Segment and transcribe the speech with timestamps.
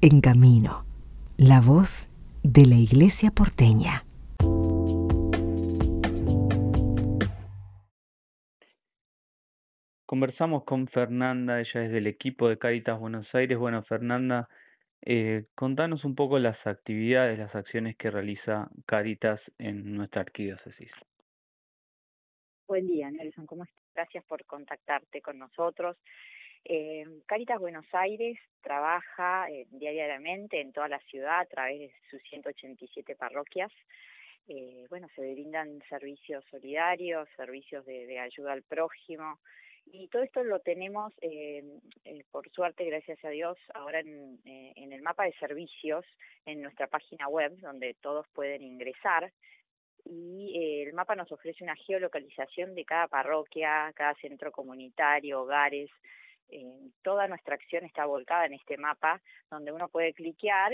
[0.00, 0.84] En Camino,
[1.36, 2.08] la voz
[2.44, 4.04] de la Iglesia porteña.
[10.06, 13.58] Conversamos con Fernanda, ella es del equipo de Caritas Buenos Aires.
[13.58, 14.48] Bueno, Fernanda,
[15.02, 20.92] eh, contanos un poco las actividades, las acciones que realiza Caritas en nuestra arquidiócesis.
[22.68, 23.84] Buen día, Nelson, ¿cómo estás?
[23.96, 25.96] Gracias por contactarte con nosotros.
[27.26, 33.16] Caritas Buenos Aires trabaja eh, diariamente en toda la ciudad a través de sus 187
[33.16, 33.72] parroquias.
[34.48, 39.38] Eh, bueno, se brindan servicios solidarios, servicios de, ayuda al prójimo,
[39.92, 41.62] y todo esto lo tenemos, eh,
[42.04, 44.38] eh, por suerte, gracias a Dios, ahora en,
[44.74, 46.04] el mapa de servicios
[46.46, 49.32] en nuestra página web, donde todos pueden ingresar.
[50.04, 55.90] Y el mapa nos ofrece una geolocalización de cada parroquia, cada centro comunitario, hogares.
[57.02, 59.20] Toda nuestra acción está volcada en este mapa,
[59.50, 60.72] donde uno puede cliquear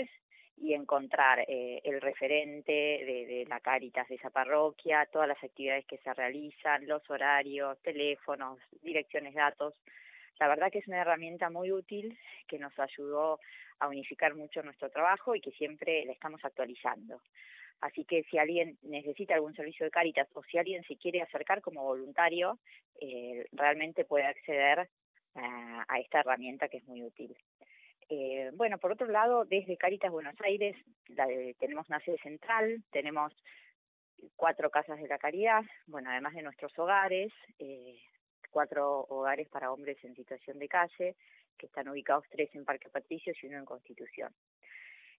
[0.57, 5.85] y encontrar eh, el referente de, de, la Caritas de esa parroquia, todas las actividades
[5.85, 9.73] que se realizan, los horarios, teléfonos, direcciones, datos.
[10.39, 13.39] La verdad que es una herramienta muy útil que nos ayudó
[13.79, 17.21] a unificar mucho nuestro trabajo y que siempre la estamos actualizando.
[17.81, 21.61] Así que si alguien necesita algún servicio de Caritas o si alguien se quiere acercar
[21.61, 22.59] como voluntario,
[23.01, 24.89] eh, realmente puede acceder
[25.87, 27.35] a, esta herramienta que es muy útil.
[28.09, 30.75] Eh, bueno, por otro lado, desde Caritas Buenos Aires
[31.07, 33.33] la de, tenemos una sede central, tenemos
[34.35, 37.99] cuatro casas de la caridad, bueno, además de nuestros hogares, eh,
[38.51, 41.15] cuatro hogares para hombres en situación de calle,
[41.57, 44.33] que están ubicados tres en Parque Patricios y uno en Constitución.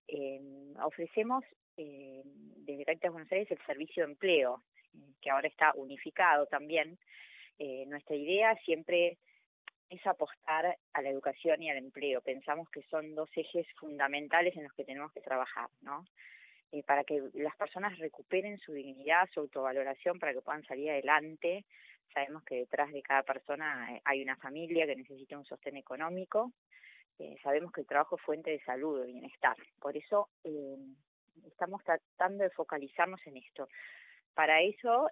[0.08, 0.40] Eh,
[0.82, 1.44] ofrecemos
[1.77, 4.62] eh, desde Caritas Buenos Aires el servicio de empleo,
[4.94, 6.98] eh, que ahora está unificado también.
[7.58, 9.18] Eh, nuestra idea siempre
[9.91, 12.20] es apostar a la educación y al empleo.
[12.20, 16.05] Pensamos que son dos ejes fundamentales en los que tenemos que trabajar, ¿no?
[16.73, 21.64] Eh, para que las personas recuperen su dignidad, su autovaloración, para que puedan salir adelante.
[22.13, 26.52] Sabemos que detrás de cada persona eh, hay una familia que necesita un sostén económico.
[27.19, 29.57] Eh, sabemos que el trabajo es fuente de salud, de bienestar.
[29.80, 30.77] Por eso eh,
[31.46, 33.69] estamos tratando de focalizarnos en esto.
[34.35, 35.11] Para eso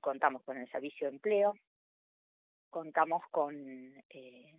[0.00, 1.54] contamos con el servicio de empleo,
[2.72, 3.54] contamos con
[4.08, 4.54] eh,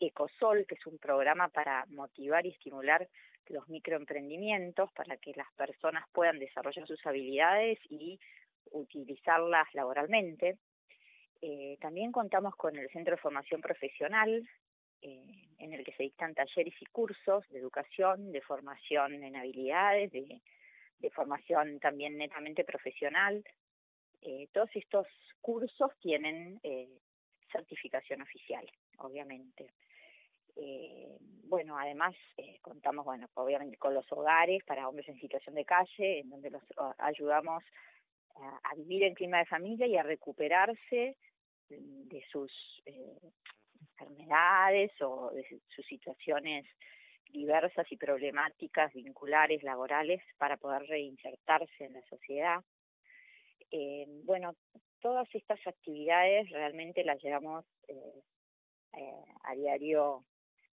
[0.00, 3.06] Ecosol, que es un programa para motivar y estimular
[3.48, 8.18] los microemprendimientos para que las personas puedan desarrollar sus habilidades y
[8.72, 10.56] utilizarlas laboralmente.
[11.42, 14.48] Eh, también contamos con el Centro de Formación Profesional,
[15.02, 20.10] eh, en el que se dictan talleres y cursos de educación, de formación en habilidades,
[20.12, 20.40] de,
[21.12, 23.42] formación también netamente profesional.
[24.52, 25.06] Todos estos
[25.40, 26.60] cursos tienen
[27.50, 28.66] certificación oficial,
[28.98, 29.72] obviamente.
[30.56, 35.64] Eh, bueno, además eh, contamos, bueno, obviamente con los hogares para hombres en situación de
[35.64, 36.62] calle, en donde los
[36.98, 37.62] ayudamos
[38.36, 41.16] a, vivir en clima de familia y a recuperarse
[41.68, 42.52] de sus
[42.86, 43.32] eh,
[43.80, 46.66] enfermedades o de sus situaciones
[47.32, 52.64] diversas y problemáticas vinculares, laborales, para poder reinsertarse en la sociedad.
[53.70, 54.54] Eh, bueno,
[55.00, 58.22] todas estas actividades realmente las llevamos eh,
[58.96, 60.24] eh, a diario,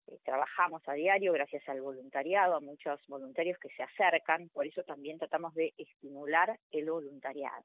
[0.06, 4.82] eh, trabajamos a diario gracias al voluntariado, a muchos voluntarios que se acercan, por eso
[4.84, 7.64] también tratamos de estimular el voluntariado.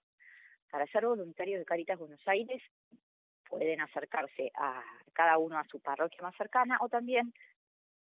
[0.70, 2.62] Para ser voluntario de Caritas Buenos Aires
[3.50, 4.84] pueden acercarse a
[5.14, 7.34] cada uno a su parroquia más cercana o también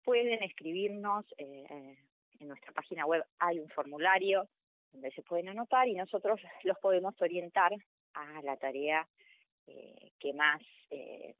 [0.04, 1.98] pueden escribirnos en
[2.40, 4.48] nuestra página web hay un formulario
[4.92, 7.72] donde se pueden anotar y nosotros los podemos orientar
[8.14, 9.06] a la tarea
[9.66, 11.34] eh, que más eh,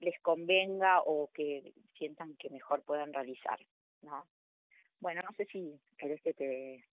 [0.00, 3.58] les convenga o que sientan que mejor puedan realizar,
[4.02, 4.26] ¿no?
[5.00, 6.84] Bueno, no sé si querés que te,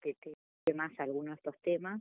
[0.00, 2.00] que te más alguno de estos temas.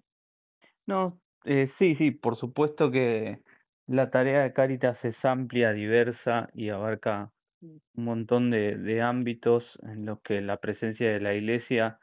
[0.88, 3.40] No, eh, sí, sí, por supuesto que
[3.88, 7.32] la tarea de Caritas es amplia, diversa y abarca
[7.62, 7.78] Mm.
[7.96, 12.00] un montón de, de ámbitos en los que la presencia de la Iglesia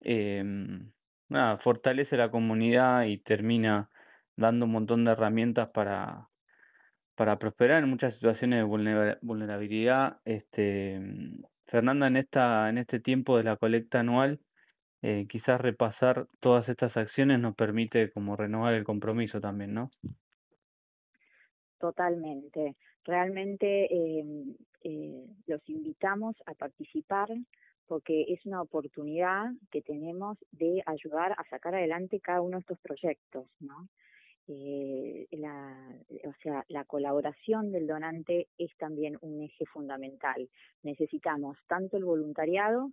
[0.00, 0.42] eh,
[1.28, 3.90] nada, fortalece la comunidad y termina
[4.36, 6.28] dando un montón de herramientas para,
[7.14, 10.18] para prosperar en muchas situaciones de vulnera- vulnerabilidad.
[10.24, 11.00] Este,
[11.66, 14.40] Fernanda, en esta, en este tiempo de la colecta anual,
[15.02, 19.90] eh, quizás repasar todas estas acciones nos permite como renovar el compromiso también, ¿no?
[21.78, 22.76] Totalmente.
[23.04, 24.24] Realmente eh,
[24.82, 27.28] eh, los invitamos a participar
[27.86, 32.78] porque es una oportunidad que tenemos de ayudar a sacar adelante cada uno de estos
[32.80, 33.88] proyectos, ¿no?
[34.48, 35.76] eh, la,
[36.24, 40.48] o sea, la colaboración del donante es también un eje fundamental.
[40.82, 42.92] Necesitamos tanto el voluntariado,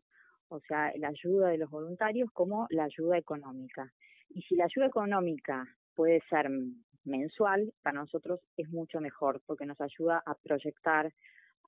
[0.50, 3.92] o sea, la ayuda de los voluntarios, como la ayuda económica.
[4.30, 6.50] Y si la ayuda económica puede ser
[7.04, 11.14] mensual, para nosotros es mucho mejor, porque nos ayuda a proyectar,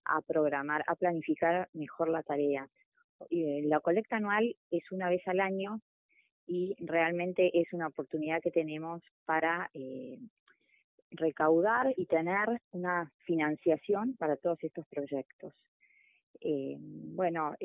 [0.05, 2.67] a programar, a planificar mejor la tarea.
[3.29, 5.81] Eh, la colecta anual es una vez al año
[6.47, 10.19] y realmente es una oportunidad que tenemos para eh,
[11.11, 15.53] recaudar y tener una financiación para todos estos proyectos.
[16.41, 17.55] Eh, bueno,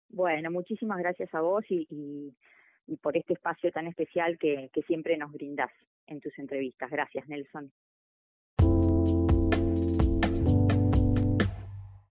[0.09, 5.17] Bueno, muchísimas gracias a vos y, y, por este espacio tan especial que, que siempre
[5.19, 5.71] nos brindás
[6.07, 6.91] en tus entrevistas.
[6.91, 7.71] Gracias, Nelson.